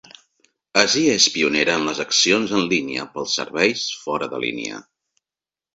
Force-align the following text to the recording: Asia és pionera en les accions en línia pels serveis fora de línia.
Asia 0.83 1.11
és 1.17 1.27
pionera 1.35 1.75
en 1.81 1.85
les 1.89 2.01
accions 2.05 2.57
en 2.61 2.67
línia 2.73 3.07
pels 3.17 3.37
serveis 3.43 3.87
fora 4.07 4.33
de 4.35 4.45
línia. 4.47 4.83